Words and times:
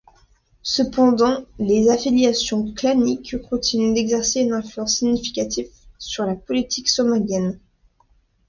Cependant, 0.63 1.45
les 1.59 1.91
affiliations 1.91 2.71
claniques 2.73 3.35
continuent 3.51 3.93
d'exercer 3.93 4.41
une 4.41 4.53
influence 4.53 4.95
significative 4.97 5.69
sur 5.99 6.25
la 6.25 6.33
politique 6.33 6.89
somalienne. 6.89 7.59